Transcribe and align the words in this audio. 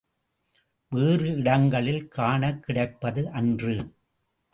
வேறு 0.89 1.35
இடங்களில் 1.35 2.07
காணக் 2.07 2.63
கிடைப்பது 2.63 3.29
அன்று. 3.31 3.93